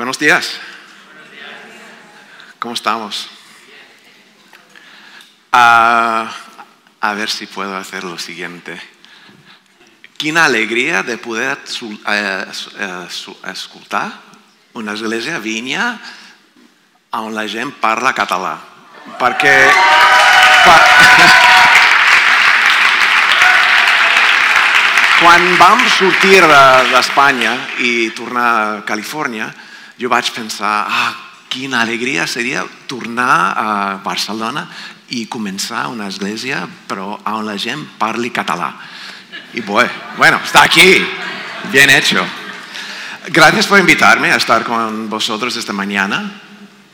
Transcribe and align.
Buenos 0.00 0.16
días. 0.18 0.56
¿Cómo 2.58 2.72
estamos? 2.72 3.28
Ah, 5.52 6.32
a 7.02 7.12
ver 7.12 7.28
si 7.28 7.46
puedo 7.46 7.76
hacer 7.76 8.04
lo 8.04 8.18
siguiente. 8.18 8.80
Qué 10.16 10.30
alegría 10.30 11.02
de 11.02 11.18
poder 11.18 11.58
eh, 12.08 12.46
eh, 12.78 13.06
escuchar 13.52 14.12
una 14.72 14.94
iglesia 14.94 15.38
viña 15.38 16.00
on 17.10 17.34
la 17.34 17.46
gent 17.46 17.74
parla 17.76 18.14
català. 18.16 18.56
Perquè... 19.20 19.68
Quan 25.20 25.44
vam 25.60 25.84
sortir 25.92 26.40
d'Espanya 26.88 27.52
i 27.84 28.08
tornar 28.16 28.48
a 28.48 28.80
Califòrnia, 28.88 29.52
jo 30.00 30.08
vaig 30.08 30.30
pensar, 30.32 30.86
ah, 30.88 31.12
quina 31.50 31.82
alegria 31.82 32.26
seria 32.26 32.64
tornar 32.88 33.52
a 33.52 33.68
Barcelona 34.00 34.64
i 35.12 35.26
començar 35.28 35.88
una 35.90 36.06
església 36.08 36.62
però 36.88 37.18
on 37.26 37.44
la 37.44 37.58
gent 37.58 37.84
parli 37.98 38.30
català. 38.30 38.72
Y 39.52 39.60
bueno, 39.60 39.90
bueno, 40.16 40.40
está 40.42 40.62
aquí, 40.62 41.04
bien 41.72 41.90
hecho. 41.90 42.24
Gracias 43.28 43.66
por 43.66 43.78
invitarme 43.78 44.32
a 44.32 44.36
estar 44.36 44.64
con 44.64 45.10
vosotros 45.10 45.54
esta 45.56 45.72
mañana, 45.72 46.40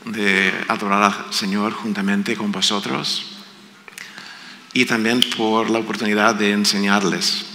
de 0.03 0.53
adorar 0.67 1.03
al 1.03 1.33
Señor 1.33 1.73
juntamente 1.73 2.35
con 2.35 2.51
vosotros 2.51 3.25
y 4.73 4.85
también 4.85 5.21
por 5.35 5.69
la 5.69 5.79
oportunidad 5.79 6.35
de 6.35 6.51
enseñarles. 6.51 7.46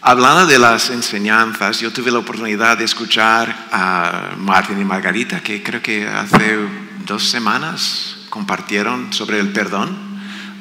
Hablando 0.00 0.46
de 0.46 0.60
las 0.60 0.90
enseñanzas, 0.90 1.80
yo 1.80 1.92
tuve 1.92 2.12
la 2.12 2.20
oportunidad 2.20 2.78
de 2.78 2.84
escuchar 2.84 3.66
a 3.72 4.36
Martín 4.36 4.80
y 4.80 4.84
Margarita, 4.84 5.40
que 5.40 5.60
creo 5.60 5.82
que 5.82 6.06
hace 6.06 6.56
dos 7.04 7.28
semanas 7.28 8.16
compartieron 8.30 9.12
sobre 9.12 9.40
el 9.40 9.52
perdón, 9.52 9.98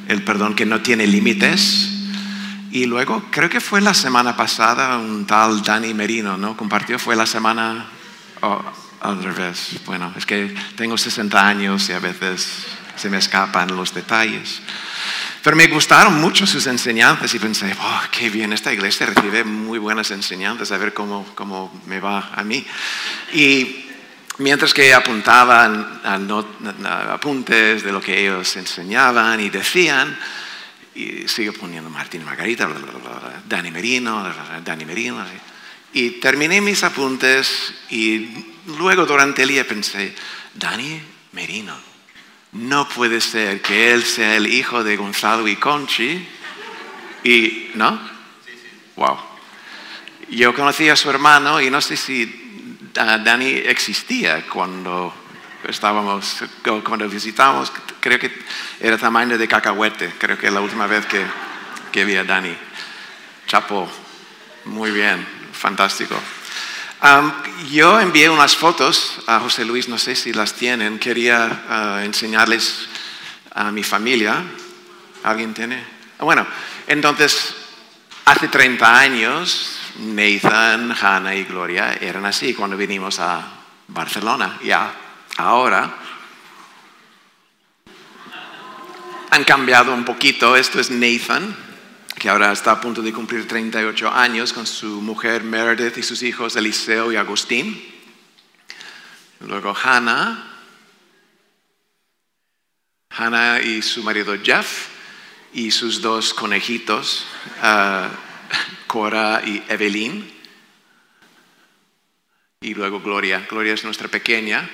el 0.07 0.23
perdón 0.23 0.55
que 0.55 0.65
no 0.65 0.81
tiene 0.81 1.05
límites. 1.05 1.93
Y 2.71 2.87
luego, 2.87 3.25
creo 3.29 3.47
que 3.47 3.61
fue 3.61 3.79
la 3.79 3.93
semana 3.93 4.35
pasada, 4.35 4.97
un 4.97 5.27
tal 5.27 5.61
Dani 5.61 5.93
Merino, 5.93 6.35
¿no? 6.35 6.57
Compartió, 6.57 6.97
fue 6.97 7.15
la 7.15 7.27
semana 7.27 7.85
oh, 8.41 8.59
al 9.01 9.23
revés. 9.23 9.79
Bueno, 9.85 10.11
es 10.17 10.25
que 10.25 10.53
tengo 10.75 10.97
60 10.97 11.47
años 11.47 11.87
y 11.89 11.93
a 11.93 11.99
veces 11.99 12.65
se 12.95 13.07
me 13.11 13.17
escapan 13.17 13.75
los 13.75 13.93
detalles. 13.93 14.63
Pero 15.47 15.55
me 15.55 15.67
gustaron 15.67 16.19
mucho 16.19 16.45
sus 16.45 16.67
enseñanzas 16.67 17.33
y 17.33 17.39
pensé, 17.39 17.73
oh, 17.79 18.01
qué 18.11 18.29
bien, 18.29 18.51
esta 18.51 18.73
iglesia 18.73 19.05
recibe 19.05 19.45
muy 19.45 19.79
buenas 19.79 20.11
enseñanzas, 20.11 20.73
a 20.73 20.77
ver 20.77 20.93
cómo, 20.93 21.25
cómo 21.35 21.81
me 21.85 22.01
va 22.01 22.33
a 22.35 22.43
mí. 22.43 22.67
Y 23.31 23.85
mientras 24.39 24.73
que 24.73 24.93
apuntaban 24.93 26.01
a 26.03 27.13
apuntes 27.13 27.81
de 27.81 27.93
lo 27.93 28.01
que 28.01 28.19
ellos 28.19 28.57
enseñaban 28.57 29.39
y 29.39 29.49
decían, 29.49 30.19
y 30.93 31.29
sigo 31.29 31.53
poniendo 31.53 31.89
Martín 31.89 32.25
Margarita, 32.25 32.67
Dani 33.47 33.71
Merino, 33.71 34.29
Dani 34.65 34.83
Merino. 34.83 35.25
Y 35.93 36.19
terminé 36.19 36.59
mis 36.59 36.83
apuntes 36.83 37.73
y 37.89 38.47
luego 38.77 39.05
durante 39.05 39.43
el 39.43 39.47
día 39.47 39.65
pensé, 39.65 40.13
Dani 40.55 41.01
Merino 41.31 41.96
no 42.53 42.87
puede 42.87 43.21
ser 43.21 43.61
que 43.61 43.93
él 43.93 44.03
sea 44.03 44.35
el 44.35 44.47
hijo 44.47 44.83
de 44.83 44.97
Gonzalo 44.97 45.47
y 45.47 45.55
Conchi. 45.55 46.27
Y, 47.23 47.71
¿no? 47.75 47.99
Wow. 48.95 49.17
Yo 50.29 50.53
conocí 50.53 50.89
a 50.89 50.95
su 50.95 51.09
hermano 51.09 51.61
y 51.61 51.69
no 51.69 51.81
sé 51.81 51.97
si 51.97 52.89
Dani 52.93 53.49
existía 53.49 54.47
cuando 54.47 55.13
estábamos, 55.67 56.43
cuando 56.83 57.07
visitamos, 57.07 57.71
creo 57.99 58.19
que 58.19 58.31
era 58.79 58.97
tamaño 58.97 59.37
de 59.37 59.47
cacahuete, 59.47 60.13
creo 60.17 60.37
que 60.37 60.47
es 60.47 60.53
la 60.53 60.61
última 60.61 60.87
vez 60.87 61.05
que, 61.05 61.25
que 61.91 62.05
vi 62.05 62.15
a 62.15 62.23
Dani. 62.23 62.55
Chapo, 63.45 63.87
muy 64.65 64.91
bien, 64.91 65.25
fantástico 65.53 66.19
yo 67.69 67.99
envié 67.99 68.29
unas 68.29 68.55
fotos 68.55 69.19
a 69.27 69.39
José 69.39 69.65
Luis, 69.65 69.87
no 69.87 69.97
sé 69.97 70.15
si 70.15 70.33
las 70.33 70.53
tienen, 70.53 70.99
quería 70.99 71.63
ah, 71.69 72.01
enseñarles 72.03 72.87
a 73.53 73.71
mi 73.71 73.83
familia. 73.83 74.43
¿Alguien 75.23 75.53
tiene? 75.53 75.83
Bueno, 76.19 76.45
entonces, 76.87 77.55
hace 78.25 78.47
30 78.47 78.99
años, 78.99 79.79
Nathan, 79.99 80.95
Hannah 80.99 81.35
y 81.35 81.43
Gloria 81.43 81.93
eran 81.99 82.25
así 82.25 82.53
cuando 82.53 82.77
vinimos 82.77 83.19
a 83.19 83.41
Barcelona. 83.87 84.59
Ya, 84.63 84.93
ahora 85.37 85.97
han 89.31 89.43
cambiado 89.43 89.93
un 89.93 90.05
poquito. 90.05 90.55
Esto 90.55 90.79
es 90.79 90.89
Nathan, 90.89 91.55
que 92.17 92.29
ahora 92.29 92.51
está 92.51 92.71
a 92.71 92.81
punto 92.81 93.03
de 93.03 93.13
cumplir 93.13 93.47
38 93.47 94.09
años 94.09 94.51
con 94.51 94.65
su 94.65 95.01
mujer 95.01 95.43
Meredith 95.43 95.97
y 95.97 96.03
sus 96.03 96.23
hijos 96.23 96.55
Eliseo 96.55 97.11
y 97.11 97.15
Agustín. 97.15 97.79
Luego 99.41 99.75
Hannah, 99.75 100.51
Hannah 103.11 103.61
y 103.61 103.83
su 103.83 104.01
marido 104.01 104.35
Jeff 104.43 104.87
y 105.53 105.69
sus 105.69 106.01
dos 106.01 106.33
conejitos, 106.33 107.27
uh, 107.61 108.07
Cora 108.87 109.43
y 109.45 109.63
Evelyn. 109.69 110.33
Y 112.61 112.73
luego 112.73 112.99
Gloria. 112.99 113.45
Gloria 113.47 113.75
es 113.75 113.83
nuestra 113.83 114.07
pequeña. 114.07 114.67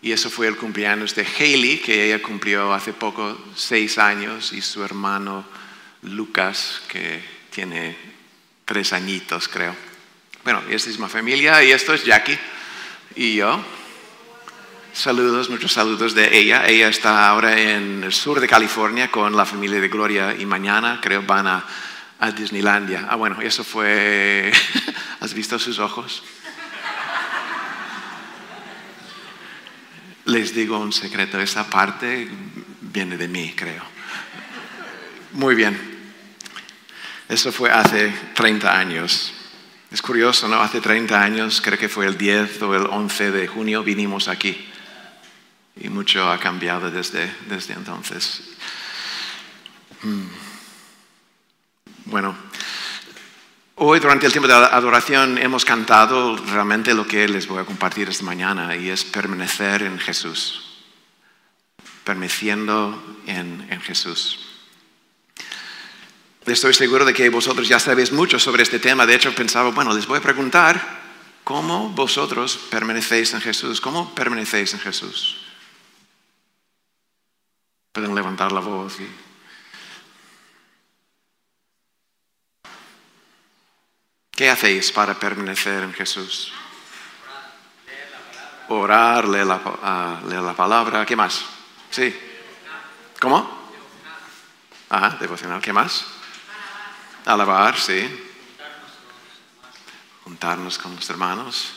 Y 0.00 0.10
eso 0.10 0.28
fue 0.30 0.48
el 0.48 0.56
cumpleaños 0.56 1.14
de 1.14 1.24
Haley, 1.24 1.78
que 1.78 2.06
ella 2.06 2.20
cumplió 2.20 2.72
hace 2.72 2.92
poco 2.92 3.38
seis 3.54 3.98
años, 3.98 4.52
y 4.52 4.60
su 4.60 4.82
hermano 4.82 5.44
Lucas, 6.02 6.82
que 6.88 7.22
tiene 7.50 7.96
tres 8.64 8.92
añitos, 8.92 9.48
creo. 9.48 9.74
Bueno, 10.44 10.62
esta 10.68 10.90
es 10.90 10.98
mi 10.98 11.08
familia 11.08 11.62
y 11.62 11.70
esto 11.70 11.94
es 11.94 12.04
Jackie 12.04 12.38
y 13.14 13.36
yo. 13.36 13.64
Saludos, 14.92 15.48
muchos 15.48 15.72
saludos 15.72 16.14
de 16.14 16.36
ella. 16.36 16.66
Ella 16.66 16.88
está 16.88 17.28
ahora 17.28 17.58
en 17.58 18.02
el 18.04 18.12
sur 18.12 18.40
de 18.40 18.48
California 18.48 19.10
con 19.10 19.36
la 19.36 19.46
familia 19.46 19.80
de 19.80 19.88
Gloria 19.88 20.34
y 20.36 20.44
mañana 20.44 21.00
creo 21.00 21.22
van 21.22 21.46
a, 21.46 21.64
a 22.18 22.30
Disneylandia. 22.32 23.06
Ah, 23.08 23.16
bueno, 23.16 23.40
eso 23.40 23.62
fue... 23.62 24.52
¿Has 25.20 25.34
visto 25.34 25.58
sus 25.58 25.78
ojos? 25.78 26.24
Les 30.24 30.54
digo 30.54 30.78
un 30.78 30.92
secreto, 30.92 31.40
esa 31.40 31.70
parte 31.70 32.28
viene 32.80 33.16
de 33.16 33.28
mí, 33.28 33.54
creo. 33.56 33.82
Muy 35.32 35.54
bien. 35.54 35.91
Eso 37.28 37.52
fue 37.52 37.70
hace 37.70 38.12
30 38.34 38.78
años. 38.78 39.32
Es 39.90 40.00
curioso, 40.00 40.48
¿no? 40.48 40.60
Hace 40.60 40.80
30 40.80 41.20
años, 41.20 41.60
creo 41.60 41.78
que 41.78 41.88
fue 41.88 42.06
el 42.06 42.16
10 42.16 42.62
o 42.62 42.74
el 42.74 42.86
11 42.86 43.30
de 43.30 43.46
junio, 43.46 43.82
vinimos 43.82 44.28
aquí. 44.28 44.68
Y 45.76 45.88
mucho 45.88 46.30
ha 46.30 46.38
cambiado 46.38 46.90
desde, 46.90 47.30
desde 47.48 47.74
entonces. 47.74 48.42
Mm. 50.02 50.26
Bueno, 52.06 52.34
hoy 53.76 54.00
durante 54.00 54.26
el 54.26 54.32
tiempo 54.32 54.48
de 54.48 54.54
adoración 54.54 55.38
hemos 55.38 55.64
cantado 55.64 56.36
realmente 56.36 56.94
lo 56.94 57.06
que 57.06 57.28
les 57.28 57.46
voy 57.46 57.60
a 57.60 57.64
compartir 57.64 58.08
esta 58.08 58.24
mañana 58.24 58.74
y 58.74 58.88
es 58.88 59.04
permanecer 59.04 59.82
en 59.82 59.98
Jesús. 59.98 60.80
Permaneciendo 62.04 63.20
en, 63.26 63.66
en 63.70 63.80
Jesús. 63.80 64.51
Estoy 66.46 66.74
seguro 66.74 67.04
de 67.04 67.14
que 67.14 67.28
vosotros 67.28 67.68
ya 67.68 67.78
sabéis 67.78 68.10
mucho 68.10 68.38
sobre 68.38 68.64
este 68.64 68.80
tema. 68.80 69.06
De 69.06 69.14
hecho, 69.14 69.32
pensaba, 69.32 69.70
bueno, 69.70 69.94
les 69.94 70.06
voy 70.06 70.18
a 70.18 70.22
preguntar 70.22 70.80
cómo 71.44 71.90
vosotros 71.90 72.56
permanecéis 72.68 73.32
en 73.34 73.40
Jesús. 73.40 73.80
¿Cómo 73.80 74.12
permanecéis 74.12 74.74
en 74.74 74.80
Jesús? 74.80 75.36
Pueden 77.92 78.14
levantar 78.14 78.50
la 78.50 78.60
voz. 78.60 78.96
¿Qué 84.32 84.50
hacéis 84.50 84.90
para 84.90 85.14
permanecer 85.14 85.84
en 85.84 85.92
Jesús? 85.92 86.52
Orar, 88.68 89.28
leer 89.28 89.46
la, 89.46 89.56
uh, 89.56 90.28
leer 90.28 90.42
la 90.42 90.54
palabra. 90.54 91.06
¿Qué 91.06 91.14
más? 91.14 91.44
Sí. 91.90 92.18
¿Cómo? 93.20 93.70
Ajá, 94.88 95.18
devocional. 95.20 95.60
¿Qué 95.60 95.72
más? 95.72 96.21
Alabar, 97.24 97.78
sí. 97.78 98.08
Juntarnos 100.24 100.78
con 100.78 100.94
los 100.96 101.08
hermanos. 101.10 101.72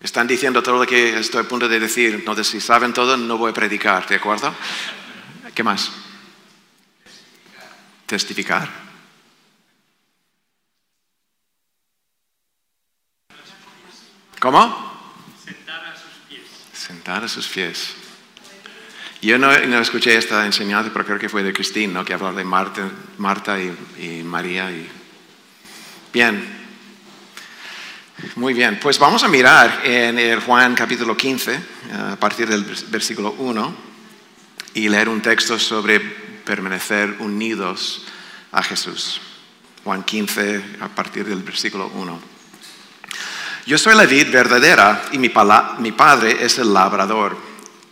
Están 0.00 0.26
diciendo 0.26 0.62
todo 0.62 0.78
lo 0.78 0.86
que 0.86 1.18
estoy 1.18 1.42
a 1.44 1.48
punto 1.48 1.68
de 1.68 1.80
decir. 1.80 2.14
Entonces, 2.14 2.48
si 2.48 2.60
saben 2.60 2.92
todo, 2.92 3.16
no 3.16 3.38
voy 3.38 3.50
a 3.50 3.54
predicar, 3.54 4.06
¿de 4.06 4.16
acuerdo? 4.16 4.54
¿Qué 5.54 5.62
más? 5.62 5.90
Testificar. 8.06 8.68
¿Cómo? 14.38 14.86
Sentar 16.72 17.24
a 17.24 17.28
sus 17.28 17.48
pies. 17.48 18.05
Yo 19.26 19.38
no, 19.38 19.50
escuché 19.50 20.16
esta 20.16 20.46
enseñanza, 20.46 20.90
pero 20.92 21.04
creo 21.04 21.18
que 21.18 21.28
fue 21.28 21.42
de 21.42 21.52
Cristín, 21.52 21.92
¿no? 21.92 22.04
que 22.04 22.14
hablaba 22.14 22.38
de 22.38 22.44
Marta, 22.44 22.88
Marta 23.18 23.58
y, 23.60 23.76
y 23.98 24.22
María. 24.22 24.70
Y... 24.70 24.88
Bien, 26.12 26.46
muy 28.36 28.54
bien, 28.54 28.78
pues 28.80 29.00
vamos 29.00 29.24
a 29.24 29.28
mirar 29.28 29.80
en 29.82 30.20
el 30.20 30.38
Juan 30.38 30.76
capítulo 30.76 31.16
15, 31.16 31.60
a 32.12 32.14
partir 32.14 32.48
del 32.48 32.62
versículo 32.86 33.34
1, 33.36 33.76
y 34.74 34.88
leer 34.88 35.08
un 35.08 35.20
texto 35.20 35.58
sobre 35.58 35.98
permanecer 35.98 37.16
unidos 37.18 38.04
a 38.52 38.62
Jesús. 38.62 39.20
Juan 39.82 40.04
15, 40.04 40.62
a 40.82 40.88
partir 40.88 41.24
del 41.24 41.42
versículo 41.42 41.90
1. 41.96 42.20
Yo 43.66 43.76
soy 43.76 43.96
la 43.96 44.06
vid 44.06 44.30
verdadera 44.30 45.06
y 45.10 45.18
mi, 45.18 45.32
mi 45.80 45.90
Padre 45.90 46.44
es 46.44 46.58
el 46.58 46.72
labrador. 46.72 47.45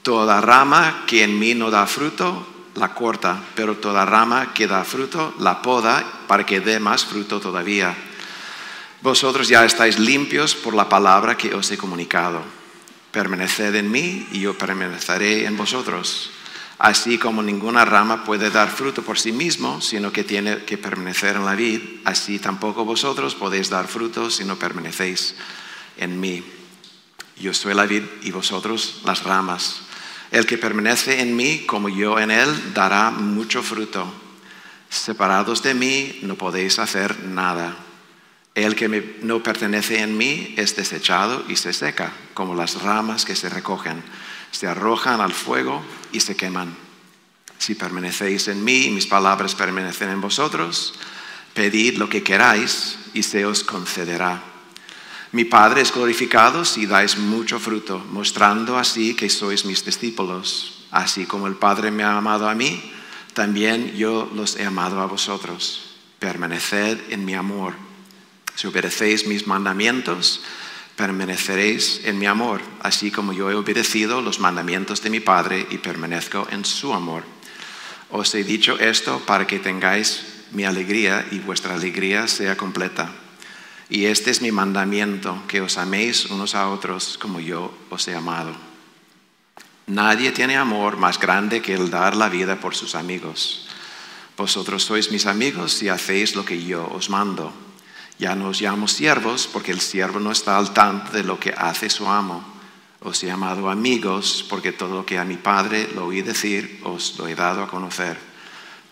Toda 0.04 0.42
rama 0.42 1.04
que 1.06 1.24
en 1.24 1.38
mí 1.38 1.54
no 1.54 1.70
da 1.70 1.86
fruto, 1.86 2.46
la 2.76 2.92
corta, 2.92 3.40
pero 3.56 3.80
toda 3.80 4.04
rama 4.04 4.52
que 4.52 4.68
da 4.68 4.84
fruto, 4.84 5.32
la 5.40 5.62
poda 5.62 6.04
para 6.28 6.44
que 6.44 6.60
dé 6.60 6.78
más 6.78 7.06
fruto 7.06 7.40
todavía. 7.40 7.96
Vosotros 9.00 9.48
ya 9.48 9.64
estáis 9.64 9.98
limpios 9.98 10.54
por 10.54 10.74
la 10.74 10.90
palabra 10.90 11.38
que 11.38 11.54
os 11.54 11.70
he 11.70 11.78
comunicado. 11.78 12.42
Permaneced 13.12 13.74
en 13.74 13.90
mí 13.90 14.28
y 14.30 14.40
yo 14.40 14.52
permaneceré 14.58 15.46
en 15.46 15.56
vosotros. 15.56 16.30
Así 16.76 17.16
como 17.16 17.42
ninguna 17.42 17.86
rama 17.86 18.24
puede 18.24 18.50
dar 18.50 18.68
fruto 18.68 19.02
por 19.02 19.18
sí 19.18 19.32
mismo, 19.32 19.80
sino 19.80 20.12
que 20.12 20.22
tiene 20.22 20.64
que 20.64 20.76
permanecer 20.76 21.36
en 21.36 21.46
la 21.46 21.54
vid, 21.54 21.80
así 22.04 22.38
tampoco 22.38 22.84
vosotros 22.84 23.34
podéis 23.34 23.70
dar 23.70 23.88
fruto 23.88 24.28
si 24.28 24.44
no 24.44 24.56
permanecéis 24.56 25.34
en 25.96 26.20
mí. 26.20 26.44
Yo 27.40 27.54
soy 27.54 27.72
la 27.72 27.86
vid 27.86 28.02
y 28.22 28.32
vosotros 28.32 29.00
las 29.04 29.22
ramas. 29.22 29.83
El 30.34 30.46
que 30.46 30.58
permanece 30.58 31.20
en 31.20 31.36
mí 31.36 31.60
como 31.60 31.88
yo 31.88 32.18
en 32.18 32.32
él 32.32 32.74
dará 32.74 33.12
mucho 33.12 33.62
fruto. 33.62 34.12
Separados 34.90 35.62
de 35.62 35.74
mí 35.74 36.18
no 36.22 36.34
podéis 36.34 36.80
hacer 36.80 37.22
nada. 37.22 37.76
El 38.52 38.74
que 38.74 39.16
no 39.22 39.44
pertenece 39.44 40.00
en 40.00 40.18
mí 40.18 40.52
es 40.56 40.74
desechado 40.74 41.44
y 41.48 41.54
se 41.54 41.72
seca, 41.72 42.12
como 42.34 42.56
las 42.56 42.82
ramas 42.82 43.24
que 43.24 43.36
se 43.36 43.48
recogen, 43.48 44.02
se 44.50 44.66
arrojan 44.66 45.20
al 45.20 45.32
fuego 45.32 45.84
y 46.10 46.18
se 46.18 46.34
queman. 46.34 46.74
Si 47.58 47.76
permanecéis 47.76 48.48
en 48.48 48.64
mí 48.64 48.86
y 48.86 48.90
mis 48.90 49.06
palabras 49.06 49.54
permanecen 49.54 50.08
en 50.08 50.20
vosotros, 50.20 50.94
pedid 51.54 51.96
lo 51.96 52.08
que 52.08 52.24
queráis 52.24 52.98
y 53.14 53.22
se 53.22 53.46
os 53.46 53.62
concederá. 53.62 54.53
Mi 55.34 55.44
Padre 55.44 55.80
es 55.80 55.92
glorificado 55.92 56.64
si 56.64 56.86
dais 56.86 57.18
mucho 57.18 57.58
fruto, 57.58 57.98
mostrando 57.98 58.78
así 58.78 59.18
que 59.18 59.26
sois 59.26 59.64
mis 59.64 59.82
discípulos. 59.82 60.86
Así 60.94 61.26
como 61.26 61.48
el 61.48 61.58
Padre 61.58 61.90
me 61.90 62.04
ha 62.04 62.16
amado 62.16 62.48
a 62.48 62.54
mí, 62.54 62.78
también 63.34 63.96
yo 63.96 64.30
los 64.32 64.54
he 64.54 64.64
amado 64.64 65.00
a 65.00 65.10
vosotros. 65.10 65.98
Permaneced 66.20 67.10
en 67.10 67.24
mi 67.24 67.34
amor. 67.34 67.74
Si 68.54 68.68
obedecéis 68.68 69.26
mis 69.26 69.48
mandamientos, 69.48 70.40
permaneceréis 70.94 72.02
en 72.04 72.16
mi 72.20 72.26
amor, 72.26 72.60
así 72.78 73.10
como 73.10 73.32
yo 73.32 73.50
he 73.50 73.56
obedecido 73.56 74.22
los 74.22 74.38
mandamientos 74.38 75.02
de 75.02 75.10
mi 75.10 75.18
Padre 75.18 75.66
y 75.68 75.78
permanezco 75.78 76.46
en 76.52 76.64
su 76.64 76.94
amor. 76.94 77.24
Os 78.08 78.32
he 78.36 78.44
dicho 78.44 78.78
esto 78.78 79.18
para 79.26 79.48
que 79.48 79.58
tengáis 79.58 80.46
mi 80.52 80.62
alegría 80.62 81.26
y 81.32 81.40
vuestra 81.40 81.74
alegría 81.74 82.28
sea 82.28 82.56
completa. 82.56 83.23
Y 83.90 84.06
este 84.06 84.30
es 84.30 84.40
mi 84.40 84.50
mandamiento, 84.50 85.42
que 85.46 85.60
os 85.60 85.76
améis 85.76 86.26
unos 86.26 86.54
a 86.54 86.68
otros 86.68 87.18
como 87.18 87.40
yo 87.40 87.72
os 87.90 88.08
he 88.08 88.14
amado. 88.14 88.54
Nadie 89.86 90.32
tiene 90.32 90.56
amor 90.56 90.96
más 90.96 91.20
grande 91.20 91.60
que 91.60 91.74
el 91.74 91.90
dar 91.90 92.16
la 92.16 92.30
vida 92.30 92.58
por 92.60 92.74
sus 92.74 92.94
amigos. 92.94 93.68
Vosotros 94.36 94.82
sois 94.82 95.12
mis 95.12 95.26
amigos 95.26 95.72
si 95.72 95.88
hacéis 95.88 96.34
lo 96.34 96.44
que 96.44 96.64
yo 96.64 96.88
os 96.88 97.10
mando. 97.10 97.52
Ya 98.18 98.34
no 98.34 98.48
os 98.48 98.60
llamo 98.62 98.88
siervos 98.88 99.46
porque 99.52 99.72
el 99.72 99.80
siervo 99.80 100.20
no 100.20 100.32
está 100.32 100.56
al 100.56 100.72
tanto 100.72 101.12
de 101.12 101.22
lo 101.22 101.38
que 101.38 101.52
hace 101.52 101.90
su 101.90 102.08
amo. 102.08 102.42
Os 103.00 103.22
he 103.22 103.26
llamado 103.26 103.68
amigos 103.68 104.46
porque 104.48 104.72
todo 104.72 104.94
lo 104.94 105.06
que 105.06 105.18
a 105.18 105.24
mi 105.24 105.36
Padre 105.36 105.90
lo 105.94 106.06
oí 106.06 106.22
decir 106.22 106.80
os 106.84 107.18
lo 107.18 107.28
he 107.28 107.34
dado 107.34 107.62
a 107.62 107.68
conocer. 107.68 108.16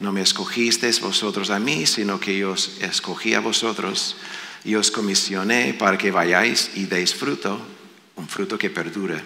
No 0.01 0.13
me 0.13 0.21
escogisteis 0.21 1.01
vosotros 1.01 1.49
a 1.49 1.59
mí, 1.59 1.87
sino 1.87 2.21
que 2.21 2.37
yo 2.37 2.53
os 2.53 2.83
escogí 2.83 3.33
a 3.33 3.41
vosotros 3.41 4.17
y 4.65 4.75
os 4.75 4.91
comisioné 4.91 5.75
para 5.75 5.99
que 5.99 6.11
vayáis 6.11 6.71
y 6.75 6.87
deis 6.87 7.15
fruto, 7.15 7.61
un 8.17 8.29
fruto 8.29 8.59
que 8.59 8.71
perdure. 8.71 9.23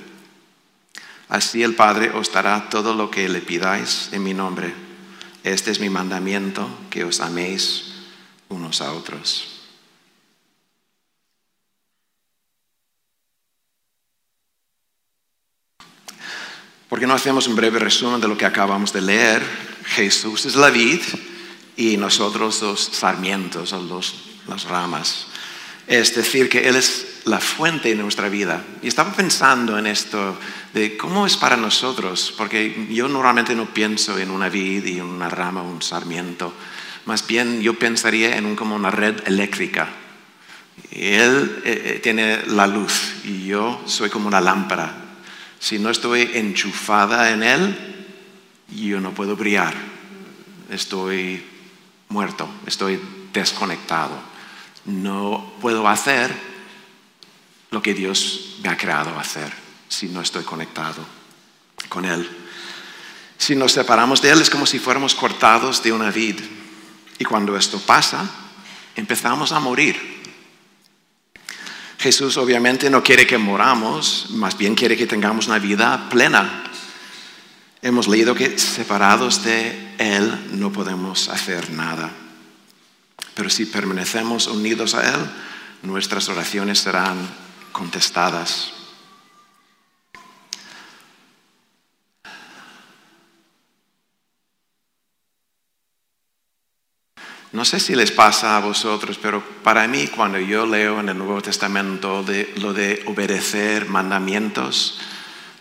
Así 1.28 1.62
el 1.62 1.74
Padre 1.74 2.10
os 2.10 2.32
dará 2.32 2.68
todo 2.70 2.94
lo 2.94 3.10
que 3.10 3.28
le 3.28 3.40
pidáis 3.40 4.10
en 4.12 4.22
mi 4.22 4.32
nombre. 4.32 4.72
Este 5.42 5.70
es 5.70 5.80
mi 5.80 5.90
mandamiento, 5.90 6.68
que 6.90 7.04
os 7.04 7.20
améis 7.20 7.92
unos 8.48 8.80
a 8.80 8.92
otros. 8.92 9.52
¿Por 16.88 17.00
qué 17.00 17.06
no 17.06 17.14
hacemos 17.14 17.48
un 17.48 17.56
breve 17.56 17.80
resumen 17.80 18.20
de 18.20 18.28
lo 18.28 18.38
que 18.38 18.46
acabamos 18.46 18.92
de 18.92 19.02
leer? 19.02 19.42
Jesús 19.86 20.46
es 20.46 20.54
la 20.54 20.70
vid 20.70 21.00
y 21.76 21.96
nosotros 21.96 22.62
los 22.62 22.80
sarmientos 22.80 23.72
los, 23.72 24.14
las 24.48 24.64
ramas. 24.64 25.26
Es 25.86 26.14
decir, 26.14 26.48
que 26.48 26.68
Él 26.68 26.76
es 26.76 27.22
la 27.24 27.38
fuente 27.38 27.88
de 27.88 27.94
nuestra 27.94 28.28
vida. 28.28 28.62
Y 28.82 28.88
estaba 28.88 29.12
pensando 29.12 29.78
en 29.78 29.86
esto, 29.86 30.38
de 30.74 30.96
cómo 30.96 31.26
es 31.26 31.36
para 31.36 31.56
nosotros, 31.56 32.34
porque 32.36 32.88
yo 32.90 33.08
normalmente 33.08 33.54
no 33.54 33.66
pienso 33.66 34.18
en 34.18 34.30
una 34.30 34.48
vid 34.48 34.84
y 34.84 35.00
una 35.00 35.28
rama, 35.28 35.62
un 35.62 35.82
sarmiento. 35.82 36.52
Más 37.04 37.26
bien 37.26 37.60
yo 37.60 37.74
pensaría 37.74 38.36
en 38.36 38.56
como 38.56 38.74
una 38.74 38.90
red 38.90 39.26
eléctrica. 39.26 39.88
él 40.90 41.62
eh, 41.64 41.82
eh, 41.84 42.00
tiene 42.02 42.44
la 42.46 42.66
luz 42.66 43.14
y 43.24 43.46
yo 43.46 43.80
soy 43.86 44.10
como 44.10 44.28
una 44.28 44.40
lámpara 44.40 45.06
si 45.58 45.78
no 45.78 45.90
estoy 45.90 46.30
enchufada 46.34 47.30
en 47.32 47.42
Él, 47.42 47.76
yo 48.68 49.00
no 49.00 49.12
puedo 49.12 49.36
brillar. 49.36 49.74
Estoy 50.70 51.42
muerto, 52.08 52.48
estoy 52.66 53.00
desconectado. 53.32 54.35
No 54.86 55.54
puedo 55.60 55.88
hacer 55.88 56.34
lo 57.70 57.82
que 57.82 57.94
Dios 57.94 58.56
me 58.62 58.68
ha 58.68 58.76
creado 58.76 59.18
hacer 59.18 59.52
si 59.88 60.08
no 60.08 60.20
estoy 60.20 60.44
conectado 60.44 61.04
con 61.88 62.04
Él. 62.04 62.28
Si 63.38 63.54
nos 63.54 63.72
separamos 63.72 64.22
de 64.22 64.30
Él 64.30 64.40
es 64.40 64.50
como 64.50 64.66
si 64.66 64.78
fuéramos 64.78 65.14
cortados 65.14 65.82
de 65.82 65.92
una 65.92 66.10
vid. 66.10 66.40
Y 67.18 67.24
cuando 67.24 67.56
esto 67.56 67.80
pasa, 67.80 68.28
empezamos 68.94 69.52
a 69.52 69.60
morir 69.60 70.16
Jesús 71.98 72.36
obviamente 72.36 72.90
no 72.90 73.02
quiere 73.02 73.26
que 73.26 73.38
moramos, 73.38 74.26
más 74.30 74.56
bien 74.56 74.74
quiere 74.74 74.96
que 74.96 75.06
tengamos 75.06 75.46
una 75.46 75.58
vida 75.58 76.08
plena. 76.08 76.64
Hemos 77.82 78.06
leído 78.06 78.34
que 78.34 78.58
separados 78.58 79.42
de 79.44 79.94
Él 79.98 80.50
no 80.52 80.72
podemos 80.72 81.28
hacer 81.28 81.70
nada. 81.70 82.10
Pero 83.34 83.50
si 83.50 83.66
permanecemos 83.66 84.46
unidos 84.46 84.94
a 84.94 85.14
Él, 85.14 85.20
nuestras 85.82 86.28
oraciones 86.28 86.78
serán 86.78 87.16
contestadas. 87.72 88.72
No 97.52 97.64
sé 97.64 97.80
si 97.80 97.94
les 97.94 98.10
pasa 98.10 98.58
a 98.58 98.60
vosotros, 98.60 99.18
pero 99.20 99.42
para 99.62 99.88
mí 99.88 100.08
cuando 100.08 100.38
yo 100.38 100.66
leo 100.66 101.00
en 101.00 101.08
el 101.08 101.16
Nuevo 101.16 101.40
Testamento 101.40 102.22
lo 102.56 102.72
de 102.74 103.02
obedecer 103.06 103.88
mandamientos, 103.88 104.98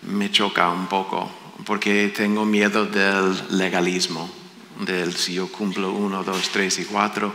me 0.01 0.29
choca 0.29 0.69
un 0.71 0.87
poco, 0.87 1.31
porque 1.65 2.11
tengo 2.13 2.43
miedo 2.45 2.85
del 2.85 3.57
legalismo, 3.57 4.29
del 4.79 5.15
si 5.15 5.35
yo 5.35 5.51
cumplo 5.51 5.91
uno, 5.91 6.23
dos, 6.23 6.49
tres 6.49 6.79
y 6.79 6.85
cuatro, 6.85 7.33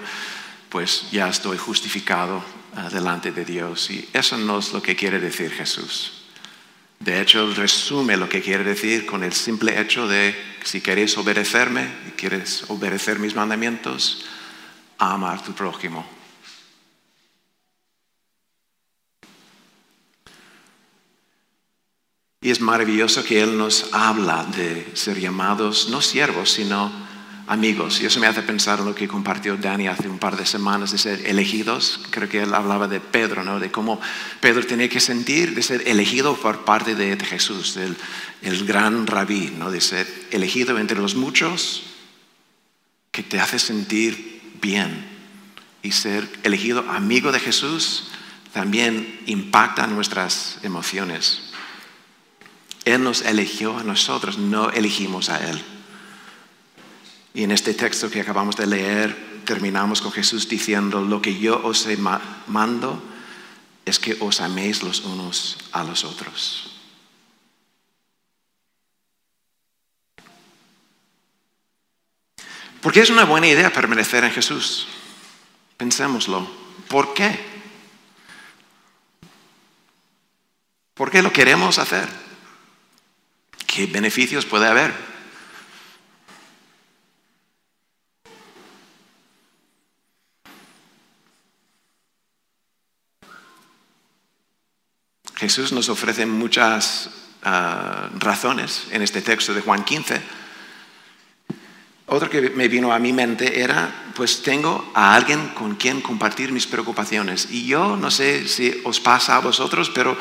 pues 0.69 1.11
ya 1.11 1.29
estoy 1.29 1.59
justificado 1.59 2.43
eh, 2.77 2.89
delante 2.93 3.33
de 3.33 3.45
Dios. 3.45 3.91
Y 3.91 4.09
eso 4.13 4.37
no 4.37 4.59
es 4.59 4.73
lo 4.73 4.83
que 4.83 4.97
quiere 4.97 5.19
decir 5.19 5.51
Jesús. 5.51 6.13
De 7.01 7.21
hecho, 7.21 7.53
resume 7.55 8.17
lo 8.17 8.29
que 8.29 8.43
quiere 8.43 8.63
decir 8.63 9.07
con 9.07 9.25
el 9.25 9.33
simple 9.33 9.81
hecho 9.81 10.07
de 10.07 10.35
si 10.65 10.83
queréis 10.83 11.17
obedecerme 11.17 11.89
y 12.09 12.11
quieres 12.11 12.65
obedecer 12.69 13.19
mis 13.19 13.35
mandamientos, 13.35 14.27
ama 14.99 15.33
a 15.33 15.43
tu 15.43 15.53
prójimo. 15.53 16.07
Y 22.43 22.51
es 22.51 22.61
maravilloso 22.61 23.25
que 23.25 23.43
Él 23.43 23.59
nos 23.59 23.93
habla 23.93 24.45
de 24.45 24.91
ser 24.95 25.19
llamados 25.21 25.89
no 25.91 26.01
siervos, 26.01 26.51
sino 26.51 27.10
amigos. 27.51 28.01
Y 28.01 28.07
eso 28.07 28.21
me 28.21 28.29
hace 28.29 28.43
pensar 28.43 28.79
en 28.79 28.85
lo 28.85 28.95
que 28.95 29.09
compartió 29.09 29.57
Dani 29.57 29.89
hace 29.89 30.09
un 30.09 30.21
par 30.21 30.37
de 30.37 30.47
semanas 30.47 30.93
de 30.93 30.99
ser 30.99 31.27
elegidos. 31.27 32.01
Creo 32.11 32.29
que 32.29 32.43
él 32.43 32.55
hablaba 32.55 32.87
de 32.87 33.01
Pedro, 33.01 33.43
¿no? 33.43 33.59
de 33.59 33.73
cómo 33.73 34.01
Pedro 34.41 34.65
tenía 34.65 34.89
que 34.89 35.01
sentir 35.01 35.57
de 35.57 35.63
ser 35.63 35.89
elegido 35.89 36.37
por 36.37 36.65
parte 36.65 36.95
de, 36.95 37.17
Jesús, 37.19 37.75
del 37.75 37.97
el 38.43 38.65
gran 38.67 39.09
rabí, 39.09 39.53
¿no? 39.59 39.73
de 39.73 39.81
ser 39.81 40.07
elegido 40.31 40.79
entre 40.79 41.01
los 41.01 41.17
muchos 41.17 41.83
que 43.11 43.25
te 43.25 43.41
hace 43.41 43.59
sentir 43.59 44.41
bien. 44.63 45.09
Y 45.83 45.91
ser 45.91 46.29
elegido 46.45 46.89
amigo 46.89 47.33
de 47.33 47.41
Jesús 47.41 48.13
también 48.53 49.23
impacta 49.27 49.89
nuestras 49.89 50.59
emociones. 50.63 51.51
Él 52.85 53.03
nos 53.03 53.23
eligió 53.23 53.77
a 53.77 53.83
nosotros, 53.83 54.39
no 54.39 54.71
elegimos 54.71 55.31
a 55.31 55.51
Él. 55.51 55.61
Y 57.35 57.45
en 57.45 57.53
este 57.53 57.75
texto 57.75 58.11
que 58.11 58.21
acabamos 58.21 58.57
de 58.57 58.67
leer, 58.67 59.43
terminamos 59.45 60.03
con 60.03 60.13
Jesús 60.13 60.49
diciendo, 60.49 61.01
lo 61.01 61.23
que 61.23 61.39
yo 61.39 61.61
os 61.65 61.87
mando 62.47 63.03
es 63.85 63.99
que 63.99 64.17
os 64.21 64.41
améis 64.41 64.83
los 64.83 65.01
unos 65.01 65.59
a 65.73 65.85
los 65.85 66.05
otros. 66.05 66.77
Porque 72.81 73.01
es 73.01 73.11
una 73.11 73.25
buena 73.25 73.47
idea 73.47 73.73
permanecer 73.73 74.25
en 74.25 74.33
Jesús. 74.33 74.89
Pensémoslo. 75.77 76.49
¿Por 76.89 77.15
qué? 77.15 77.39
¿Por 80.95 81.11
qué 81.11 81.23
lo 81.23 81.33
queremos 81.33 81.79
hacer? 81.79 82.09
¿Qué 83.67 83.87
beneficios 83.87 84.47
puede 84.47 84.67
haber? 84.67 85.10
Jesús 95.41 95.73
nos 95.73 95.89
ofrece 95.89 96.27
muchas 96.27 97.09
ah, 97.43 98.11
razones 98.19 98.89
en 98.91 99.01
este 99.01 99.23
texto 99.23 99.55
de 99.55 99.63
Juan 99.63 99.85
15. 99.85 100.21
Otro 102.09 102.29
que 102.29 102.51
me 102.51 102.69
vino 102.69 102.93
a 102.93 102.99
mi 102.99 103.15
mente 103.15 103.63
era, 103.63 104.13
pues 104.15 104.43
tengo 104.43 104.93
a 104.95 105.15
alguien 105.15 105.49
con 105.55 105.77
quien 105.77 106.03
compartir 106.03 106.53
mis 106.53 106.67
preocupaciones. 106.67 107.49
Y 107.51 107.65
yo 107.67 107.97
no 107.97 108.11
sé 108.11 108.47
si 108.49 108.83
os 108.85 109.01
pasa 109.01 109.37
a 109.37 109.41
vosotros, 109.41 109.89
pero 109.89 110.15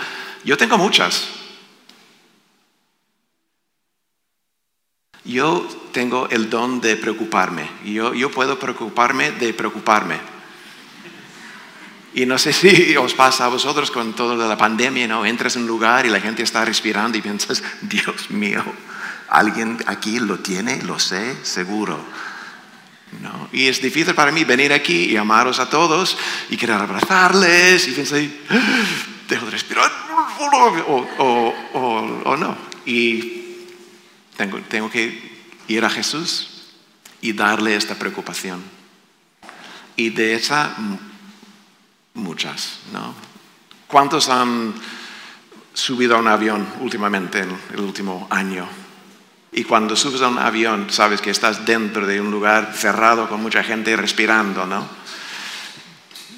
yo 0.46 0.56
tengo 0.56 0.78
muchas. 0.78 1.28
Yo 5.26 5.68
tengo 5.92 6.30
el 6.30 6.50
don 6.50 6.80
de 6.80 6.96
preocuparme. 6.96 7.70
Yo, 7.84 8.14
yo 8.14 8.32
puedo 8.32 8.58
preocuparme 8.58 9.32
de 9.32 9.54
preocuparme. 9.54 10.39
Y 12.14 12.26
no 12.26 12.38
sé 12.38 12.54
si 12.54 12.96
os 12.98 13.14
pasa 13.14 13.46
a 13.46 13.50
vosotros 13.50 13.92
con 13.92 14.14
todo 14.14 14.38
de 14.38 14.48
la 14.48 14.58
pandemia, 14.58 15.08
¿no? 15.08 15.26
Entras 15.26 15.56
en 15.56 15.64
un 15.64 15.68
lugar 15.68 16.06
y 16.06 16.10
la 16.10 16.22
gente 16.22 16.44
está 16.44 16.66
respirando 16.66 17.18
y 17.18 17.22
piensas, 17.24 17.64
Dios 17.82 18.30
mío, 18.32 18.64
alguien 19.30 19.78
aquí 19.86 20.20
lo 20.20 20.40
tiene, 20.40 20.82
lo 20.84 21.00
sé, 21.00 21.36
seguro. 21.44 22.00
¿No? 23.22 23.50
Y 23.52 23.66
es 23.66 23.82
difícil 23.82 24.14
para 24.14 24.32
mí 24.32 24.44
venir 24.44 24.72
aquí 24.72 25.06
y 25.06 25.18
amaros 25.18 25.60
a 25.60 25.68
todos 25.68 26.16
y 26.52 26.58
querer 26.58 26.76
abrazarles 26.76 27.88
y 27.88 27.92
pensar, 27.92 28.22
dejo 29.28 29.46
de 29.46 29.52
respirar 29.52 29.92
o, 31.18 32.38
no. 32.38 32.56
Y 32.86 33.66
tengo, 34.38 34.60
tengo 34.70 34.92
que 34.92 35.40
ir 35.68 35.84
a 35.84 35.90
Jesús 35.90 36.50
y 37.20 37.34
darle 37.34 37.76
esta 37.76 37.96
preocupación. 37.96 38.64
Y 39.96 40.12
de 40.12 40.36
esa 40.36 40.76
Muchas, 42.20 42.80
¿no? 42.92 43.16
¿Cuántos 43.88 44.30
han 44.30 44.74
subido 45.74 46.16
a 46.16 46.20
un 46.20 46.28
avión 46.28 46.68
últimamente 46.82 47.40
en 47.40 47.58
el 47.74 47.80
último 47.80 48.28
año? 48.30 48.68
Y 49.52 49.64
cuando 49.64 49.96
subes 49.96 50.22
a 50.22 50.28
un 50.28 50.38
avión, 50.38 50.92
sabes 50.92 51.22
que 51.22 51.32
estás 51.32 51.66
dentro 51.66 52.06
de 52.06 52.20
un 52.20 52.30
lugar 52.30 52.74
cerrado 52.76 53.28
con 53.30 53.42
mucha 53.42 53.64
gente 53.64 53.96
respirando, 53.96 54.66
¿no? 54.66 54.88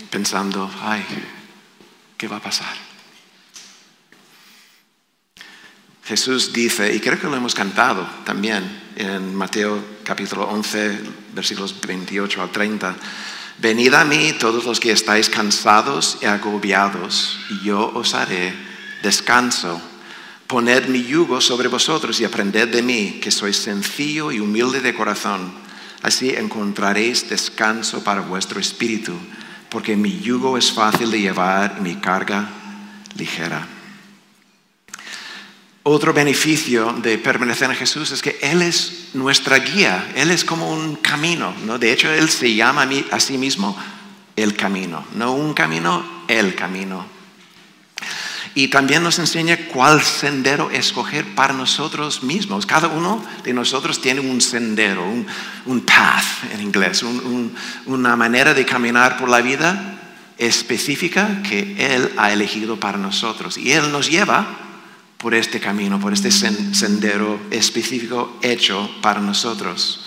Pensando, 0.09 0.71
ay, 0.83 1.03
¿qué 2.15 2.27
va 2.27 2.37
a 2.37 2.41
pasar? 2.41 2.75
Jesús 6.05 6.53
dice, 6.53 6.93
y 6.93 6.99
creo 6.99 7.19
que 7.19 7.27
lo 7.27 7.35
hemos 7.35 7.55
cantado 7.55 8.07
también 8.23 8.91
en 8.95 9.35
Mateo 9.35 9.83
capítulo 10.03 10.43
11, 10.43 10.99
versículos 11.33 11.75
28 11.81 12.41
al 12.41 12.51
30, 12.51 12.95
Venid 13.61 13.93
a 13.93 14.03
mí 14.05 14.33
todos 14.39 14.65
los 14.65 14.79
que 14.79 14.91
estáis 14.91 15.29
cansados 15.29 16.17
y 16.19 16.25
agobiados, 16.25 17.37
y 17.51 17.65
yo 17.65 17.91
os 17.93 18.15
haré 18.15 18.55
descanso. 19.03 19.79
Poned 20.47 20.87
mi 20.87 21.03
yugo 21.03 21.39
sobre 21.41 21.67
vosotros 21.67 22.19
y 22.19 22.25
aprended 22.25 22.69
de 22.69 22.81
mí, 22.81 23.19
que 23.21 23.29
soy 23.29 23.53
sencillo 23.53 24.31
y 24.31 24.39
humilde 24.39 24.81
de 24.81 24.95
corazón. 24.95 25.53
Así 26.01 26.31
encontraréis 26.31 27.29
descanso 27.29 28.03
para 28.03 28.21
vuestro 28.21 28.59
espíritu, 28.59 29.13
porque 29.69 29.95
mi 29.95 30.19
yugo 30.19 30.57
es 30.57 30.71
fácil 30.71 31.11
de 31.11 31.21
llevar 31.21 31.75
y 31.77 31.81
mi 31.81 31.95
carga 31.97 32.49
ligera. 33.15 33.67
Otro 35.83 36.13
beneficio 36.13 36.93
de 37.01 37.17
permanecer 37.17 37.67
en 37.71 37.75
Jesús 37.75 38.11
es 38.11 38.21
que 38.21 38.37
Él 38.43 38.61
es 38.61 39.09
nuestra 39.13 39.57
guía, 39.57 40.11
Él 40.15 40.29
es 40.29 40.45
como 40.45 40.71
un 40.71 40.95
camino, 40.97 41.55
¿no? 41.65 41.79
De 41.79 41.91
hecho, 41.91 42.11
Él 42.13 42.29
se 42.29 42.53
llama 42.53 42.87
a, 43.09 43.19
sí 43.19 43.39
mismo 43.39 43.75
el 44.35 44.55
camino, 44.55 45.03
no 45.15 45.33
un 45.33 45.55
camino, 45.55 46.05
el 46.27 46.53
camino. 46.53 47.03
Y 48.53 48.67
también 48.67 49.01
nos 49.01 49.17
enseña 49.17 49.57
cuál 49.69 50.03
sendero 50.03 50.69
escoger 50.69 51.25
para 51.33 51.53
nosotros 51.53 52.21
mismos. 52.21 52.67
Cada 52.67 52.87
uno 52.87 53.25
de 53.43 53.53
nosotros 53.53 54.01
tiene 54.01 54.19
un 54.19 54.39
sendero, 54.39 55.03
un, 55.65 55.81
path 55.81 56.53
en 56.53 56.61
inglés, 56.61 57.03
una 57.85 58.15
manera 58.15 58.53
de 58.53 58.65
caminar 58.65 59.17
por 59.17 59.29
la 59.29 59.41
vida 59.41 59.99
específica 60.37 61.41
que 61.41 61.75
Él 61.79 62.11
ha 62.17 62.31
elegido 62.31 62.79
para 62.79 62.99
nosotros. 62.99 63.57
Y 63.57 63.71
Él 63.71 63.91
nos 63.91 64.11
lleva 64.11 64.69
por 65.21 65.35
este 65.35 65.59
camino, 65.59 65.99
por 65.99 66.13
este 66.13 66.31
sendero 66.31 67.39
específico 67.51 68.39
hecho 68.41 68.89
para 69.01 69.21
nosotros. 69.21 70.05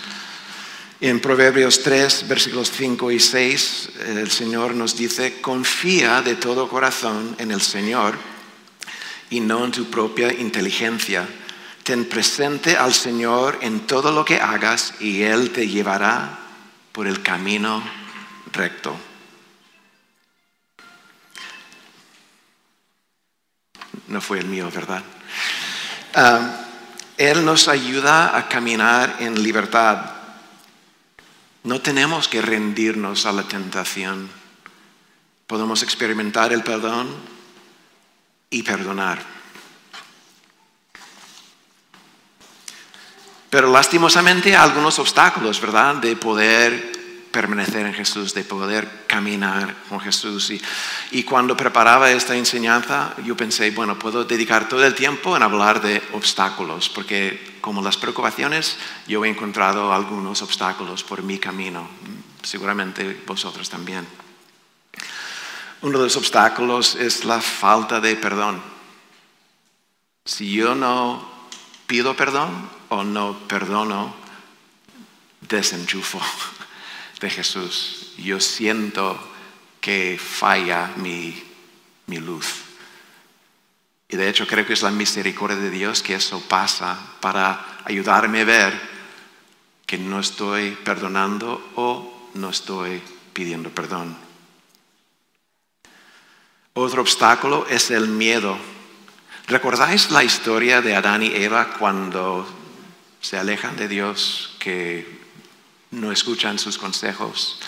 En 0.99 1.21
Proverbios 1.21 1.83
3, 1.83 2.27
versículos 2.27 2.71
5 2.71 3.11
y 3.11 3.19
6, 3.19 3.89
el 4.07 4.29
Señor 4.29 4.75
nos 4.75 4.97
dice, 4.97 5.39
confía 5.39 6.21
de 6.21 6.35
todo 6.35 6.67
corazón 6.67 7.35
en 7.39 7.51
el 7.51 7.61
Señor 7.61 8.15
y 9.29 9.39
no 9.39 9.63
en 9.63 9.71
tu 9.71 9.85
propia 9.85 10.33
inteligencia. 10.33 11.27
Ten 11.83 12.05
presente 12.05 12.75
al 12.75 12.93
Señor 12.93 13.59
en 13.61 13.81
todo 13.81 14.11
lo 14.11 14.25
que 14.25 14.41
hagas 14.41 14.95
y 14.99 15.21
Él 15.21 15.51
te 15.51 15.67
llevará 15.67 16.39
por 16.91 17.07
el 17.07 17.21
camino 17.21 17.83
recto. 18.51 18.95
No 24.15 24.21
fue 24.21 24.39
el 24.39 24.45
mío, 24.45 24.71
¿verdad? 24.73 25.03
Ah, 26.13 26.61
él 27.17 27.43
nos 27.43 27.67
ayuda 27.67 28.37
a 28.37 28.47
caminar 28.47 29.17
en 29.19 29.43
libertad. 29.43 30.11
No 31.63 31.81
tenemos 31.81 32.29
que 32.29 32.41
rendirnos 32.41 33.25
a 33.25 33.33
la 33.33 33.43
tentación. 33.43 34.29
Podemos 35.47 35.83
experimentar 35.83 36.53
el 36.53 36.63
perdón 36.63 37.09
y 38.49 38.63
perdonar. 38.63 39.21
Pero 43.49 43.69
lastimosamente 43.69 44.55
algunos 44.55 44.97
obstáculos, 44.97 45.59
¿verdad? 45.59 45.95
De 45.95 46.15
poder 46.15 46.94
permanecer 47.35 47.85
en 47.85 47.93
Jesús, 47.93 48.33
de 48.33 48.45
poder 48.45 49.03
caminar 49.07 49.75
con 49.89 49.99
Jesús. 49.99 50.53
Y, 51.11 51.23
cuando 51.23 51.57
preparaba 51.57 52.09
esta 52.09 52.33
enseñanza, 52.33 53.13
yo 53.25 53.35
pensé, 53.35 53.71
bueno, 53.71 53.99
puedo 53.99 54.23
dedicar 54.23 54.69
todo 54.69 54.85
el 54.85 54.95
tiempo 54.95 55.35
en 55.35 55.43
hablar 55.43 55.81
de 55.81 56.01
obstáculos, 56.13 56.87
porque 56.87 57.57
como 57.59 57.81
las 57.81 57.97
preocupaciones, 57.97 58.77
yo 59.05 59.25
he 59.25 59.27
encontrado 59.29 59.91
algunos 59.91 60.41
obstáculos 60.41 61.03
por 61.03 61.23
mi 61.23 61.37
camino, 61.37 61.89
seguramente 62.41 63.21
vosotros 63.27 63.69
también. 63.69 64.07
Uno 65.81 65.97
de 65.97 66.05
los 66.05 66.15
obstáculos 66.15 66.95
es 66.95 67.25
la 67.25 67.41
falta 67.41 67.99
de 67.99 68.15
perdón. 68.15 68.61
Si 70.23 70.53
yo 70.53 70.73
no 70.73 71.29
pido 71.85 72.15
perdón 72.15 72.69
o 72.87 73.03
no 73.03 73.37
perdono, 73.49 74.15
desenchufo 75.41 76.21
de 77.25 77.31
Jesús, 77.31 78.13
yo 78.17 78.39
siento 78.39 79.19
que 79.81 80.19
falla 80.21 80.91
mi, 80.97 81.43
mi 82.05 82.19
luz. 82.19 82.61
Y 84.07 84.15
de 84.15 84.29
hecho 84.29 84.47
creo 84.47 84.65
que 84.65 84.73
es 84.73 84.83
la 84.83 84.91
misericordia 84.91 85.57
de 85.57 85.71
Dios 85.71 86.03
que 86.03 86.15
eso 86.15 86.39
pasa 86.47 86.97
para 87.19 87.81
ayudarme 87.83 88.41
a 88.41 88.45
ver 88.45 88.95
que 89.85 89.97
no 89.97 90.19
estoy 90.19 90.71
perdonando 90.83 91.71
o 91.75 92.29
no 92.35 92.49
estoy 92.49 93.01
pidiendo 93.33 93.71
perdón. 93.71 94.15
Otro 96.73 97.01
obstáculo 97.01 97.65
es 97.69 97.89
el 97.89 98.07
miedo. 98.07 98.57
¿Recordáis 99.47 100.11
la 100.11 100.23
historia 100.23 100.81
de 100.81 100.95
Adán 100.95 101.23
y 101.23 101.27
Eva 101.27 101.73
cuando 101.79 102.47
se 103.19 103.37
alejan 103.37 103.75
de 103.75 103.87
Dios, 103.87 104.55
que 104.59 105.24
no 105.95 106.11
escuchan 106.11 106.59
sus 106.59 106.77
consejos, 106.77 107.59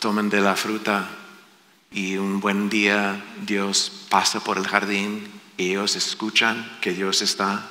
toman 0.00 0.30
de 0.30 0.40
la 0.40 0.56
fruta 0.56 1.08
y 1.90 2.16
un 2.16 2.40
buen 2.40 2.68
día 2.68 3.22
Dios 3.44 4.06
pasa 4.08 4.40
por 4.40 4.58
el 4.58 4.66
jardín 4.66 5.28
y 5.56 5.70
ellos 5.70 5.96
escuchan 5.96 6.78
que 6.80 6.92
Dios 6.92 7.22
está 7.22 7.68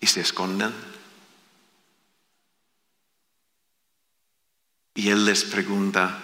y 0.00 0.06
se 0.06 0.20
esconden? 0.20 0.72
Y 4.94 5.10
Él 5.10 5.24
les 5.24 5.44
pregunta, 5.44 6.18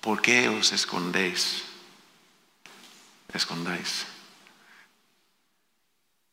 ¿por 0.00 0.20
qué 0.22 0.48
os 0.48 0.72
escondéis? 0.72 1.62
Escondáis. 3.32 4.06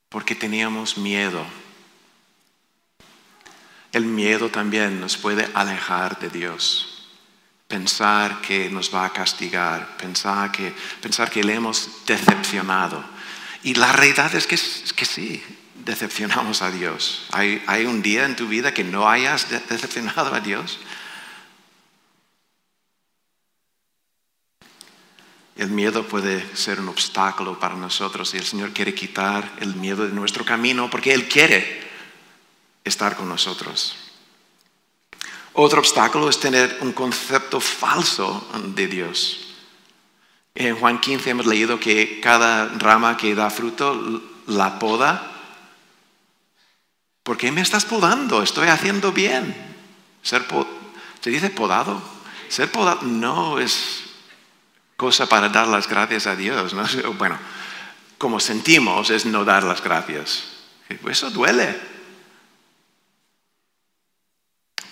Porque 0.08 0.34
teníamos 0.34 0.96
miedo. 0.96 1.44
El 3.94 4.06
miedo 4.06 4.48
también 4.48 5.00
nos 5.00 5.16
puede 5.16 5.48
alejar 5.54 6.18
de 6.18 6.28
Dios. 6.28 7.06
Pensar 7.68 8.40
que 8.40 8.68
nos 8.68 8.92
va 8.92 9.04
a 9.04 9.12
castigar, 9.12 9.96
pensar 9.96 10.50
que, 10.50 10.74
pensar 11.00 11.30
que 11.30 11.44
le 11.44 11.54
hemos 11.54 12.04
decepcionado. 12.04 13.04
Y 13.62 13.74
la 13.74 13.92
realidad 13.92 14.34
es 14.34 14.48
que, 14.48 14.58
que 14.96 15.04
sí, 15.04 15.40
decepcionamos 15.84 16.60
a 16.60 16.72
Dios. 16.72 17.28
¿Hay, 17.30 17.62
¿Hay, 17.68 17.86
un 17.86 18.02
día 18.02 18.24
en 18.24 18.34
tu 18.34 18.48
vida 18.48 18.74
que 18.74 18.82
no 18.82 19.08
hayas 19.08 19.48
decepcionado 19.48 20.34
a 20.34 20.40
Dios? 20.40 20.80
El 25.54 25.68
miedo 25.68 26.08
puede 26.08 26.44
ser 26.56 26.80
un 26.80 26.88
obstáculo 26.88 27.60
para 27.60 27.76
nosotros 27.76 28.34
y 28.34 28.38
el 28.38 28.44
Señor 28.44 28.72
quiere 28.72 28.92
quitar 28.92 29.52
el 29.60 29.76
miedo 29.76 30.04
de 30.04 30.12
nuestro 30.12 30.44
camino 30.44 30.90
porque 30.90 31.14
Él 31.14 31.28
quiere 31.28 31.83
estar 32.84 33.16
con 33.16 33.28
nosotros. 33.28 33.96
Otro 35.54 35.78
obstáculo 35.80 36.28
es 36.28 36.38
tener 36.38 36.78
un 36.80 36.92
concepto 36.92 37.60
falso 37.60 38.46
de 38.74 38.88
Dios. 38.88 39.40
En 40.54 40.76
Juan 40.76 41.00
15 41.00 41.30
hemos 41.30 41.46
leído 41.46 41.80
que 41.80 42.20
cada 42.20 42.66
rama 42.78 43.16
que 43.16 43.34
da 43.34 43.50
fruto 43.50 44.22
la 44.46 44.78
poda. 44.78 45.30
¿Por 47.22 47.36
qué 47.36 47.50
me 47.50 47.60
estás 47.60 47.84
podando? 47.84 48.42
Estoy 48.42 48.68
haciendo 48.68 49.12
bien. 49.12 49.54
Ser 50.22 50.44
¿Se 51.20 51.30
dice 51.30 51.50
podado? 51.50 52.02
Ser 52.48 52.70
podado 52.70 53.02
no 53.02 53.58
es 53.58 54.04
cosa 54.96 55.26
para 55.26 55.48
dar 55.48 55.68
las 55.68 55.88
gracias 55.88 56.26
a 56.26 56.36
Dios. 56.36 56.74
Bueno, 57.18 57.38
como 58.18 58.40
sentimos 58.40 59.10
es 59.10 59.24
no 59.24 59.44
dar 59.44 59.62
las 59.62 59.82
gracias. 59.82 60.44
Eso 61.08 61.30
duele. 61.30 61.93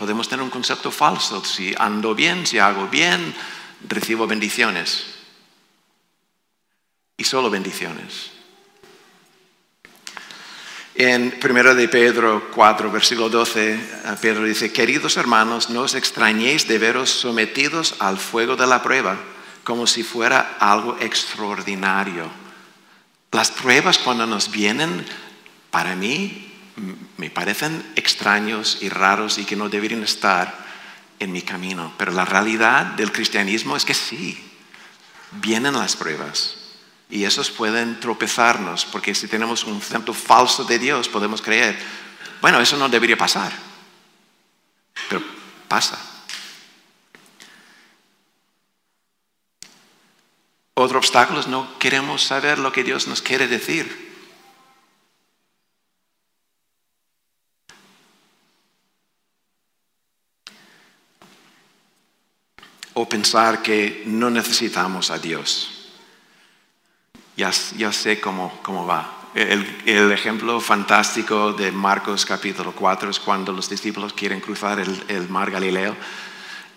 Podemos 0.02 0.28
tener 0.28 0.42
un 0.42 0.50
concepto 0.50 0.90
falso. 0.90 1.44
Si 1.44 1.72
ando 1.78 2.12
bien, 2.12 2.44
si 2.44 2.58
hago 2.58 2.88
bien, 2.88 3.32
recibo 3.88 4.26
bendiciones. 4.26 5.04
Y 7.16 7.22
solo 7.22 7.48
bendiciones. 7.50 8.32
En 10.96 11.38
1 11.40 11.74
de 11.76 11.86
Pedro 11.86 12.50
4, 12.52 12.90
versículo 12.90 13.28
12, 13.28 13.78
Pedro 14.20 14.42
dice, 14.42 14.72
queridos 14.72 15.16
hermanos, 15.16 15.70
no 15.70 15.82
os 15.82 15.94
extrañéis 15.94 16.66
de 16.66 16.78
veros 16.78 17.08
sometidos 17.08 17.94
al 18.00 18.18
fuego 18.18 18.56
de 18.56 18.66
la 18.66 18.82
prueba 18.82 19.16
como 19.62 19.86
si 19.86 20.02
fuera 20.02 20.56
algo 20.58 20.96
extraordinario. 20.98 22.28
Las 23.30 23.52
pruebas 23.52 23.98
cuando 23.98 24.26
nos 24.26 24.50
vienen, 24.50 25.06
para 25.70 25.94
mí, 25.94 26.51
me 27.16 27.30
parecen 27.30 27.84
extraños 27.96 28.78
y 28.80 28.88
raros 28.88 29.38
y 29.38 29.44
que 29.44 29.56
no 29.56 29.68
deberían 29.68 30.02
estar 30.02 30.56
en 31.18 31.32
mi 31.32 31.42
camino. 31.42 31.92
Pero 31.98 32.12
la 32.12 32.24
realidad 32.24 32.86
del 32.86 33.12
cristianismo 33.12 33.76
es 33.76 33.84
que 33.84 33.94
sí, 33.94 34.42
vienen 35.32 35.74
las 35.74 35.96
pruebas. 35.96 36.56
Y 37.10 37.24
esos 37.24 37.50
pueden 37.50 38.00
tropezarnos, 38.00 38.86
porque 38.86 39.14
si 39.14 39.28
tenemos 39.28 39.64
un 39.64 39.74
concepto 39.74 40.14
falso 40.14 40.64
de 40.64 40.78
Dios, 40.78 41.08
podemos 41.08 41.42
creer, 41.42 41.78
bueno, 42.40 42.58
eso 42.58 42.76
no 42.76 42.88
debería 42.88 43.18
pasar. 43.18 43.52
Pero 45.08 45.22
pasa. 45.68 45.98
Otro 50.74 50.98
obstáculo 50.98 51.40
es 51.40 51.46
no 51.46 51.78
queremos 51.78 52.22
saber 52.22 52.58
lo 52.58 52.72
que 52.72 52.82
Dios 52.82 53.06
nos 53.06 53.20
quiere 53.20 53.46
decir. 53.46 54.01
O 62.94 63.08
pensar 63.08 63.62
que 63.62 64.02
no 64.06 64.28
necesitamos 64.30 65.10
a 65.10 65.18
Dios. 65.18 65.82
Ya, 67.36 67.52
sé 67.52 68.20
cómo, 68.20 68.86
va. 68.86 69.30
El, 69.34 70.12
ejemplo 70.12 70.60
fantástico 70.60 71.52
de 71.52 71.72
Marcos 71.72 72.26
capítulo 72.26 72.72
4 72.72 73.10
es 73.10 73.18
cuando 73.18 73.52
los 73.52 73.70
discípulos 73.70 74.12
quieren 74.12 74.40
cruzar 74.40 74.78
el, 74.78 75.02
el 75.08 75.28
mar 75.30 75.50
Galileo 75.50 75.96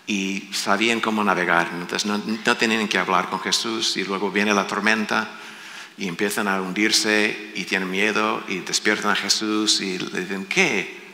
y 0.06 0.48
sabían 0.52 1.00
cómo 1.00 1.22
navegar. 1.22 1.68
Entonces 1.72 2.06
no, 2.06 2.18
no 2.18 2.56
tenían 2.56 2.88
que 2.88 2.98
hablar 2.98 3.28
con 3.28 3.40
Jesús 3.40 3.96
y 3.96 4.04
luego 4.04 4.30
viene 4.30 4.54
la 4.54 4.66
tormenta 4.66 5.28
y 5.98 6.08
empiezan 6.08 6.48
a 6.48 6.60
hundirse 6.60 7.52
y 7.54 7.64
tienen 7.64 7.90
miedo 7.90 8.42
y 8.48 8.60
despiertan 8.60 9.10
a 9.10 9.16
Jesús 9.16 9.80
y 9.80 9.98
le 9.98 10.20
dicen, 10.20 10.46
¿qué? 10.46 11.06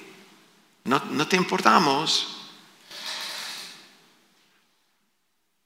¿No, 0.85 1.03
no 1.11 1.27
te 1.27 1.37
importamos? 1.37 2.42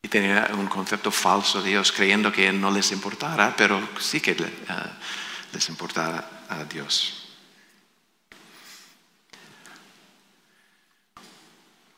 Y 0.07 0.09
tenía 0.09 0.51
un 0.53 0.69
concepto 0.69 1.11
falso 1.11 1.61
de 1.61 1.71
Dios, 1.71 1.90
creyendo 1.90 2.31
que 2.31 2.53
no 2.53 2.71
les 2.71 2.92
importara, 2.92 3.53
pero 3.57 3.88
sí 3.99 4.21
que 4.21 4.31
eh, 4.31 4.47
les 5.53 5.69
importara 5.69 6.45
a 6.49 6.62
Dios. 6.62 7.27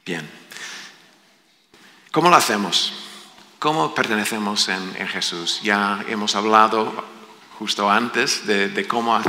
Bien. 0.07 0.27
¿Cómo 2.11 2.31
lo 2.31 2.37
hacemos? 2.37 2.95
¿Cómo 3.59 3.95
pertenecemos 3.95 4.71
en, 4.71 5.07
Jesús? 5.09 5.61
Ya 5.63 6.03
hemos 6.09 6.35
hablado 6.35 7.05
justo 7.59 7.91
antes 7.91 8.47
de, 8.47 8.87
cómo 8.89 9.21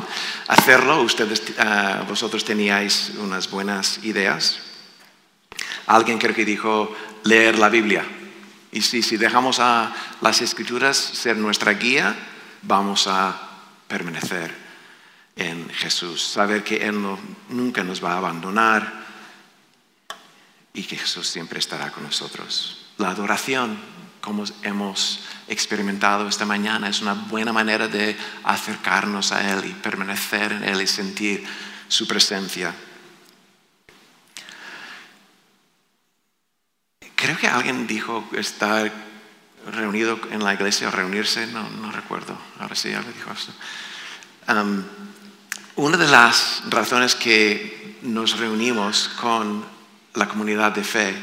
hacerlo. 0.48 1.02
Ustedes, 1.02 1.44
ah, 1.58 2.06
vosotros 2.08 2.46
teníais 2.46 3.12
unas 3.18 3.52
buenas 3.52 4.02
ideas. 4.06 4.62
Alguien 5.86 6.18
creo 6.18 6.34
que 6.34 6.46
dijo 6.46 6.96
leer 7.26 7.60
la 7.60 7.68
Biblia. 7.68 8.06
Y 8.72 8.82
si, 8.82 9.18
dejamos 9.18 9.60
a 9.60 9.94
las 10.22 10.42
escrituras 10.42 10.96
ser 10.98 11.38
nuestra 11.38 11.74
guía, 11.74 12.16
vamos 12.62 13.08
a 13.08 13.36
permanecer 13.88 14.54
en 15.36 15.70
Jesús. 15.70 16.22
Saber 16.22 16.64
que 16.64 16.78
Él 16.88 16.96
nunca 17.50 17.84
nos 17.84 18.04
va 18.04 18.14
a 18.14 18.18
abandonar 18.18 19.06
y 20.74 20.84
que 20.84 20.98
Jesús 20.98 21.28
siempre 21.28 21.60
estará 21.60 21.92
con 21.92 22.04
nosotros. 22.04 22.86
La 22.98 23.10
adoración, 23.10 23.80
como 24.22 24.44
hemos 24.62 25.22
experimentado 25.48 26.28
esta 26.28 26.46
mañana, 26.46 26.90
es 26.90 27.02
una 27.02 27.14
buena 27.14 27.52
manera 27.52 27.88
de 27.88 28.16
acercarnos 28.44 29.32
a 29.32 29.52
Él 29.52 29.66
y 29.66 29.74
permanecer 29.74 30.52
en 30.52 30.64
Él 30.64 30.82
y 30.82 30.88
sentir 30.88 31.44
su 31.88 32.06
presencia. 32.06 32.76
Creo 37.20 37.38
que 37.38 37.48
alguien 37.48 37.86
dijo 37.86 38.30
estar 38.32 38.90
reunido 39.74 40.18
en 40.32 40.42
la 40.42 40.54
iglesia 40.54 40.88
o 40.88 40.92
reunirse, 40.92 41.48
no, 41.48 41.70
no 41.70 41.92
recuerdo, 41.92 42.38
ahora 42.60 42.76
sí 42.76 42.94
alguien 42.94 43.14
dijo 43.14 43.30
eso. 43.34 43.52
Um, 44.48 44.82
una 45.76 45.98
de 45.98 46.08
las 46.08 46.64
razones 46.70 47.16
que 47.16 47.98
nos 48.04 48.40
reunimos 48.40 49.10
con 49.20 49.66
la 50.14 50.30
comunidad 50.30 50.72
de 50.72 50.84
fe 50.86 51.14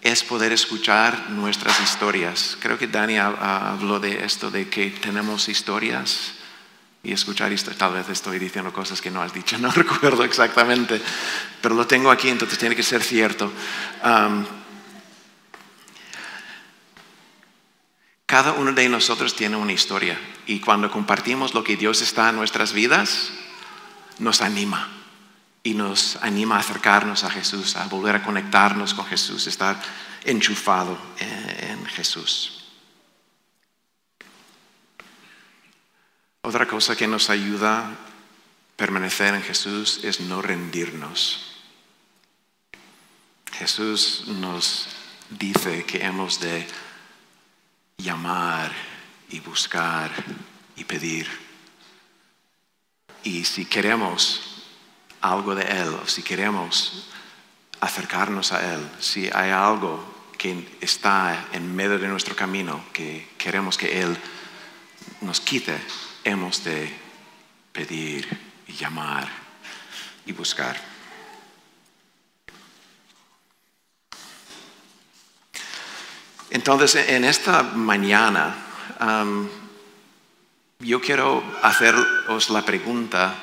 es 0.00 0.22
poder 0.22 0.52
escuchar 0.52 1.28
nuestras 1.28 1.78
historias. 1.80 2.56
Creo 2.58 2.78
que 2.78 2.86
Dani 2.86 3.18
habló 3.18 4.00
de 4.00 4.24
esto, 4.24 4.50
de 4.50 4.70
que 4.70 4.90
tenemos 4.90 5.50
historias 5.50 6.32
y 7.02 7.12
escuchar 7.12 7.52
historias. 7.52 7.78
Tal 7.78 7.92
vez 7.92 8.08
estoy 8.08 8.38
diciendo 8.38 8.72
cosas 8.72 9.02
que 9.02 9.10
no 9.10 9.20
has 9.20 9.34
dicho, 9.34 9.58
no 9.60 9.70
recuerdo 9.70 10.24
exactamente, 10.24 10.98
pero 11.60 11.74
lo 11.74 11.86
tengo 11.86 12.10
aquí, 12.10 12.30
entonces 12.30 12.58
tiene 12.58 12.74
que 12.74 12.82
ser 12.82 13.02
cierto. 13.02 13.52
Cada 18.32 18.54
uno 18.54 18.72
de 18.72 18.88
nosotros 18.88 19.36
tiene 19.36 19.56
una 19.56 19.74
historia 19.74 20.18
y 20.46 20.58
cuando 20.58 20.90
compartimos 20.90 21.52
lo 21.52 21.62
que 21.62 21.76
Dios 21.76 22.00
está 22.00 22.30
en 22.30 22.36
nuestras 22.36 22.72
vidas, 22.72 23.30
nos 24.18 24.40
anima 24.40 24.88
y 25.62 25.74
nos 25.74 26.16
anima 26.22 26.56
a 26.56 26.60
acercarnos 26.60 27.24
a 27.24 27.30
Jesús, 27.30 27.76
a 27.76 27.86
volver 27.88 28.16
a 28.16 28.22
conectarnos 28.22 28.94
con 28.94 29.04
Jesús, 29.04 29.46
estar 29.46 29.78
enchufado 30.24 30.96
en 31.18 31.84
Jesús. 31.84 32.70
Otra 36.40 36.66
cosa 36.66 36.96
que 36.96 37.06
nos 37.06 37.28
ayuda 37.28 37.80
a 37.80 37.90
permanecer 38.76 39.34
en 39.34 39.42
Jesús 39.42 40.00
es 40.04 40.20
no 40.20 40.40
rendirnos. 40.40 41.58
Jesús 43.52 44.24
nos 44.28 44.88
dice 45.28 45.84
que 45.84 46.02
hemos 46.02 46.40
de 46.40 46.66
llamar 48.02 48.72
y 49.30 49.40
buscar 49.40 50.10
y 50.76 50.84
pedir. 50.84 51.28
Y 53.24 53.44
si 53.44 53.64
queremos 53.64 54.64
algo 55.20 55.54
de 55.54 55.62
Él, 55.62 55.88
o 56.02 56.06
si 56.06 56.22
queremos 56.22 57.08
acercarnos 57.80 58.52
a 58.52 58.74
Él, 58.74 58.80
si 58.98 59.30
hay 59.32 59.50
algo 59.50 60.12
que 60.36 60.76
está 60.80 61.48
en 61.52 61.74
medio 61.74 61.98
de 61.98 62.08
nuestro 62.08 62.34
camino 62.34 62.84
que 62.92 63.28
queremos 63.38 63.78
que 63.78 64.00
Él 64.02 64.16
nos 65.20 65.40
quite, 65.40 65.78
hemos 66.24 66.64
de 66.64 66.92
pedir 67.72 68.28
y 68.66 68.72
llamar 68.72 69.28
y 70.26 70.32
buscar. 70.32 70.91
Entonces, 76.54 77.08
en 77.08 77.24
esta 77.24 77.62
mañana, 77.62 78.54
yo 80.80 81.00
quiero 81.00 81.42
haceros 81.62 82.50
la 82.50 82.62
pregunta 82.62 83.34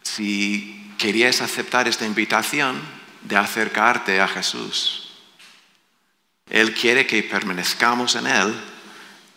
si 0.00 0.94
querías 0.96 1.40
aceptar 1.40 1.88
esta 1.88 2.06
invitación 2.06 2.80
de 3.22 3.36
acercarte 3.36 4.20
a 4.20 4.28
Jesús. 4.28 5.10
Él 6.48 6.72
quiere 6.72 7.04
que 7.04 7.20
permanezcamos 7.24 8.14
en 8.14 8.28
Él 8.28 8.54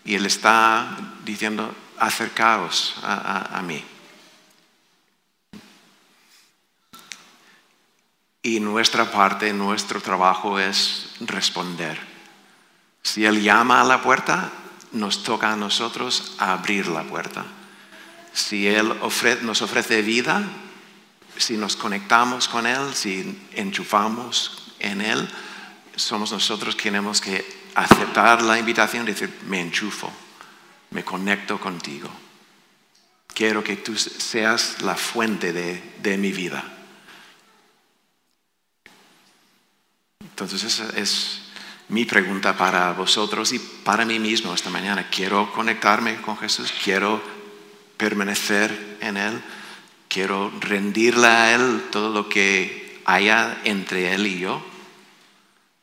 y 0.04 0.14
Él 0.14 0.28
está 0.28 0.96
diciendo, 1.24 1.74
acercaos 1.98 2.94
a, 3.02 3.60
mí. 3.64 3.84
Y 8.44 8.60
nuestra 8.60 9.10
parte, 9.10 9.52
nuestro 9.52 10.00
trabajo 10.00 10.60
es 10.60 11.16
responder. 11.22 12.15
Si 13.06 13.24
Él 13.24 13.44
llama 13.44 13.82
a 13.82 13.84
la 13.84 14.02
puerta, 14.02 14.52
nos 14.94 15.22
toca 15.22 15.54
a 15.54 15.56
nosotros 15.56 16.34
abrir 16.40 16.88
la 16.88 17.04
puerta. 17.04 17.46
Si 18.34 18.66
Él 18.66 18.96
nos 19.44 19.62
ofrece 19.62 20.02
vida, 20.02 20.42
si 21.38 21.56
nos 21.56 21.76
conectamos 21.76 22.48
con 22.48 22.66
Él, 22.66 22.96
si 22.96 23.48
enchufamos 23.54 24.74
en 24.80 25.02
Él, 25.02 25.30
somos 25.96 26.32
nosotros 26.32 26.76
quienes 26.76 27.00
tenemos 27.00 27.22
que 27.22 27.46
aceptar 27.76 28.42
la 28.42 28.58
invitación 28.58 29.04
y 29.04 29.12
decir, 29.12 29.32
me 29.46 29.62
enchufo 29.62 30.12
me 30.90 31.04
conecto 31.04 31.60
contigo. 31.60 32.10
Quiero 33.28 33.64
que 33.64 33.76
tú 33.76 33.96
seas 33.96 34.82
la 34.82 34.96
fuente 34.96 35.54
de, 35.54 36.18
mi 36.18 36.32
vida. 36.32 36.64
Entonces 40.22 40.80
es 40.96 41.45
mi 41.90 42.06
pregunta 42.06 42.58
para 42.58 42.94
vosotros 42.94 43.54
y 43.54 43.60
para 43.60 44.06
mí 44.06 44.20
mismo 44.20 44.54
esta 44.54 44.70
mañana. 44.70 45.08
Quiero 45.10 45.52
conectarme 45.54 46.22
con 46.22 46.38
Jesús, 46.38 46.74
quiero 46.84 47.22
permanecer 47.98 48.98
en 49.02 49.18
Él, 49.18 49.42
quiero 50.08 50.52
rendirle 50.60 51.28
a 51.28 51.56
Él 51.56 51.84
todo 51.92 52.10
lo 52.10 52.28
que 52.28 53.02
haya 53.06 53.62
entre 53.64 54.14
Él 54.14 54.28
y 54.28 54.40
yo 54.40 54.64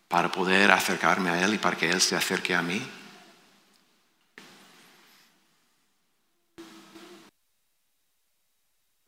para 0.09 0.31
poder 0.31 0.71
acercarme 0.73 1.31
a 1.31 1.45
Él 1.45 1.55
y 1.55 1.59
para 1.59 1.77
que 1.77 1.91
Él 1.91 2.01
se 2.01 2.17
acerque 2.17 2.55
a 2.55 2.63
mí. 2.63 2.83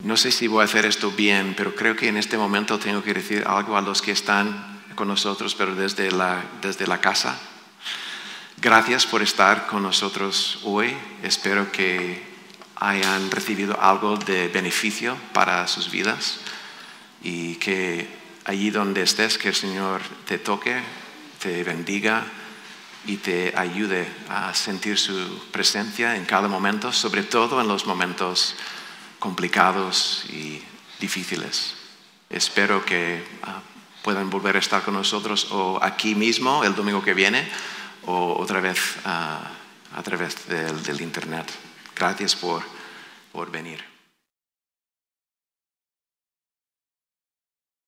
No 0.05 0.19
sé 0.19 0.31
si 0.31 0.47
voy 0.49 0.61
a 0.61 0.65
hacer 0.65 0.85
esto 0.85 1.11
bien, 1.11 1.55
pero 1.57 1.75
creo 1.75 1.97
que 1.97 2.09
en 2.09 2.19
este 2.19 2.37
momento 2.37 2.79
tengo 2.79 3.03
que 3.03 3.15
decir 3.15 3.45
algo 3.47 3.77
a 3.77 3.81
los 3.81 4.03
que 4.03 4.13
están 4.13 4.74
con 4.95 5.09
nosotros, 5.09 5.55
pero 5.55 5.75
desde 5.75 6.11
la, 6.11 6.43
desde 6.63 6.87
la 6.87 7.01
casa. 7.01 7.39
Gracias 8.57 9.07
por 9.07 9.23
estar 9.23 9.67
con 9.67 9.83
nosotros 9.83 10.61
hoy. 10.65 10.97
Espero 11.23 11.71
que 11.71 12.23
hayan 12.77 13.31
recibido 13.31 13.81
algo 13.81 14.17
de 14.17 14.49
beneficio 14.49 15.17
para 15.33 15.67
sus 15.67 15.91
vidas 15.91 16.39
y 17.23 17.57
que 17.57 18.09
allí 18.45 18.71
donde 18.71 19.03
estés, 19.03 19.39
que 19.39 19.49
el 19.49 19.55
Señor 19.55 20.03
te 20.27 20.39
toque, 20.39 20.81
te 21.41 21.65
bendiga 21.65 22.25
y 23.07 23.17
te 23.19 23.53
ayude 23.57 24.07
a 24.29 24.55
sentir 24.55 24.99
su 24.99 25.47
presencia 25.53 26.17
en 26.17 26.25
cada 26.25 26.49
momento, 26.49 26.93
sobre 26.93 27.23
todo 27.23 27.61
en 27.61 27.69
los 27.69 27.87
momentos 27.87 28.55
complicados 29.19 30.25
y 30.31 30.63
difíciles. 31.01 31.75
Espero 32.31 32.85
que 32.85 33.25
ah, 33.43 33.61
puedan 34.05 34.29
volver 34.29 34.57
a 34.57 34.59
estar 34.59 34.83
con 34.83 34.93
nosotros 34.93 35.49
o 35.51 35.79
aquí 35.83 36.15
mismo 36.15 36.63
el 36.63 36.75
domingo 36.75 37.03
que 37.03 37.15
viene 37.15 37.49
o 38.05 38.37
otra 38.39 38.61
vez 38.61 38.79
ah, 39.07 39.41
a 39.97 40.03
través 40.03 40.47
del, 40.47 41.01
Internet. 41.01 41.51
Gracias 41.97 42.37
por 42.37 42.63
venir. 43.51 43.94